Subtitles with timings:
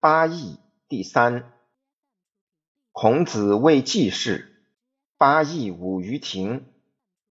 [0.00, 1.52] 八义第三。
[2.92, 4.64] 孔子谓季氏
[5.18, 6.66] ：“八义舞于庭，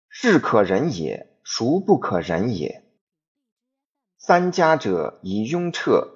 [0.08, 2.82] 是可忍也，孰不可忍也？”
[4.18, 6.08] 三家者以雍彻。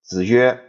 [0.00, 0.62] 子曰：“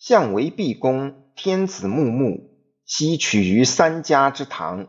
[0.00, 2.50] 相为毕公，天子穆穆，
[2.86, 4.88] 奚取于三家之堂？”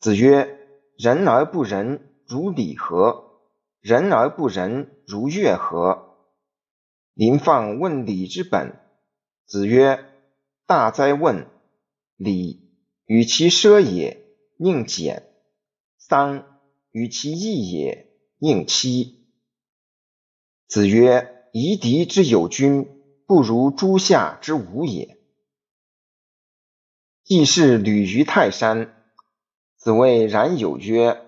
[0.00, 0.66] 子曰
[0.96, 3.42] ：“人而不仁，如礼何？
[3.82, 6.12] 人而不仁，如乐何？”
[7.14, 8.78] 临放问礼之本。
[9.46, 10.04] 子曰
[10.66, 11.46] ：“大哉问！
[12.16, 12.70] 礼，
[13.06, 14.24] 与其奢也，
[14.56, 15.22] 宁俭；
[15.96, 16.44] 丧，
[16.90, 18.08] 与其易也，
[18.38, 19.26] 宁戚。”
[20.66, 22.88] 子曰：“夷狄之有君，
[23.26, 25.18] 不如诸夏之无也。”
[27.22, 28.92] 既是旅于泰山。
[29.76, 31.20] 子谓冉有曰：“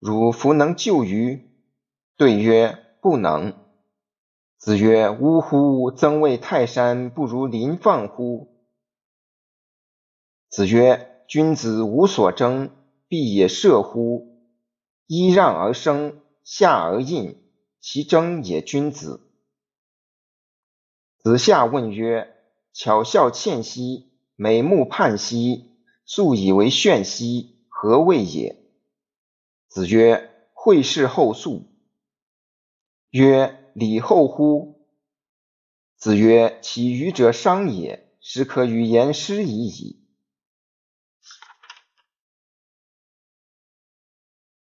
[0.00, 1.48] 汝弗能就于？”
[2.18, 3.56] 对曰：“不能。”
[4.58, 5.92] 子曰：“呜呼！
[5.92, 8.66] 曾谓泰山不如临放乎？”
[10.50, 12.70] 子曰：“君子无所争，
[13.06, 14.42] 必也射乎？
[15.06, 17.40] 揖让而生，下而应，
[17.80, 19.30] 其争也君子。”
[21.22, 22.34] 子夏问曰
[22.74, 28.56] ：“巧笑倩兮，美目盼兮，素以为炫兮。”何谓也？
[29.68, 31.62] 子曰：惠氏后素。
[33.10, 34.86] 曰：礼后乎？
[35.96, 40.04] 子曰：其愚者伤也，实可与言师已矣。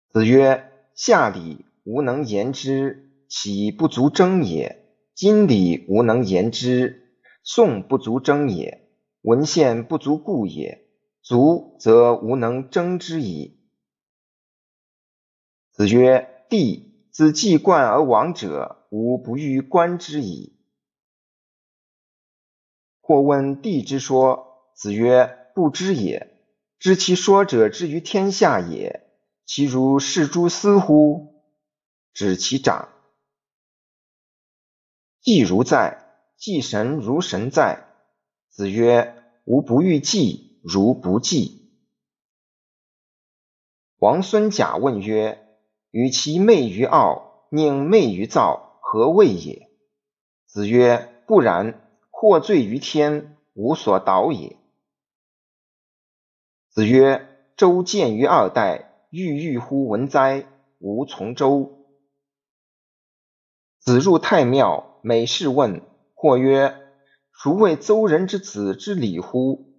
[0.09, 4.79] 子曰：夏礼无能言之，岂不足争也？
[5.15, 8.89] 今礼无能言之，宋不足争也，
[9.21, 10.83] 文献不足故也。
[11.23, 13.57] 足则无能争之矣。
[15.71, 20.55] 子曰：“帝自既冠而亡者，吾不欲观之矣。”
[23.01, 26.39] 或问帝之说，子曰：“不知也。
[26.77, 29.09] 知其说者之于天下也，
[29.45, 31.41] 其如是诸斯乎？
[32.13, 32.89] 指其长。
[35.21, 36.05] 既如在，
[36.37, 37.87] 既神如神在。”
[38.49, 41.73] 子曰：“吾不欲祭。”如不祭。
[43.97, 45.45] 王孙贾问曰
[45.91, 49.71] ：“与其媚于傲，宁媚于躁，何谓也？”
[50.45, 51.81] 子曰：“不然，
[52.11, 54.55] 获罪于天，无所导也。”
[56.69, 57.27] 子曰
[57.57, 60.45] ：“周见于二代，郁郁乎文哉！
[60.77, 61.87] 吾从周。”
[63.81, 65.81] 子入太庙，每事问，
[66.13, 66.77] 或曰
[67.33, 69.73] ：“孰谓邹人之子之礼乎？”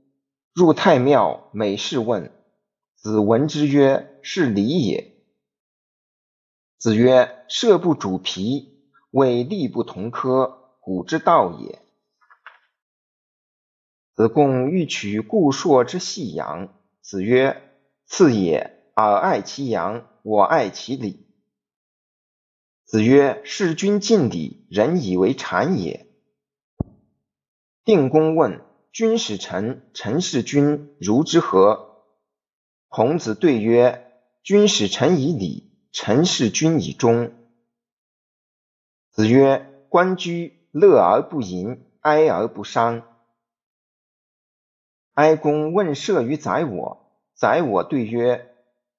[0.52, 2.32] 入太庙，每事问。
[2.96, 5.12] 子闻之曰：“是礼也。”
[6.78, 8.73] 子曰：“射不主皮，
[9.14, 11.80] 为力不同科，古之道也。”
[14.12, 16.74] 子贡欲取故朔之细阳。
[17.00, 17.62] 子曰
[18.06, 21.28] ：“次也，尔爱其阳，我爱其礼。”
[22.84, 26.08] 子曰：“事君敬礼，人以为谄也。”
[27.84, 28.60] 定公问。
[28.92, 32.04] 君使臣，臣事君，如之何？
[32.88, 37.43] 孔子对曰：君使臣以礼，臣事君以忠。
[39.14, 43.04] 子曰：关雎，乐而不淫，哀而不伤。
[45.12, 48.52] 哀公问射于宰我，宰我对曰：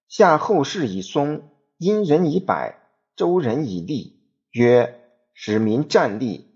[0.07, 2.73] 夏后氏以松，殷人以柏，
[3.17, 4.23] 周人以栗。
[4.51, 5.01] 曰：
[5.33, 6.49] 使民战栗。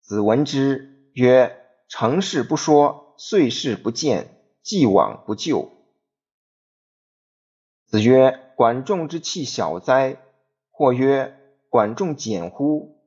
[0.00, 1.60] 子闻之曰。
[1.86, 5.70] 成事不说，遂事不见，既往不咎。
[7.86, 10.16] 子曰：“管仲之器小哉？”
[10.72, 11.38] 或曰
[11.74, 13.02] ：“管仲简乎？”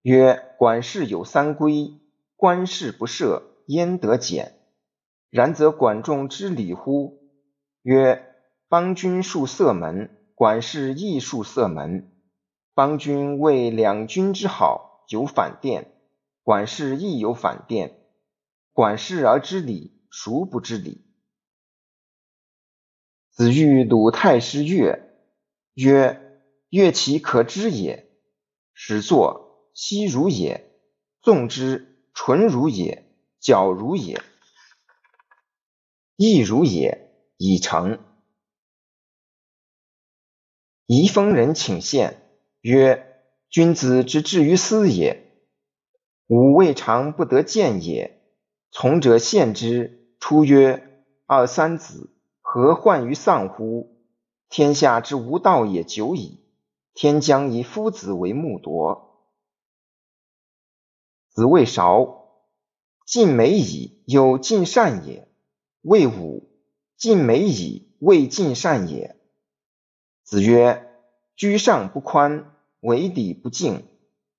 [0.00, 2.00] 曰：“管氏有三规，
[2.34, 4.54] 官事不赦，焉得简？
[5.28, 7.20] 然则管仲之礼乎？”
[7.84, 8.34] 曰
[8.66, 12.10] ：“邦君戍塞门，管氏亦戍塞门。
[12.72, 15.92] 邦君为两君之好，有反殿。”
[16.42, 17.98] 管事亦有反殿，
[18.72, 21.04] 管事而知礼，孰不知礼？
[23.28, 24.98] 子欲鲁太师乐，
[25.74, 26.29] 曰：
[26.70, 28.10] 乐其可知也。
[28.72, 30.62] 始作，息如也；
[31.20, 33.04] 纵之，纯如也，
[33.38, 34.22] 矫如也，
[36.16, 37.98] 亦如也，已成。
[40.86, 42.22] 宜丰人请献，
[42.62, 45.26] 曰：君子之至于斯也。
[46.26, 48.22] 吾未尝不得见也。
[48.70, 54.06] 从者献之，出曰：“二三子，何患于丧乎？
[54.48, 56.40] 天下之无道也久矣。
[57.00, 59.24] 天将以夫子为木铎。”
[61.32, 62.26] 子谓韶：
[63.06, 65.26] 尽美矣，有尽善也。
[65.80, 66.50] 谓武：
[66.98, 69.18] 尽美矣，未尽善也。
[70.24, 70.92] 子曰：
[71.36, 73.86] 居上不宽，为底不敬，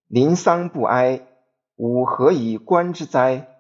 [0.06, 1.28] 临丧不哀，
[1.78, 3.51] 吾何以观之哉？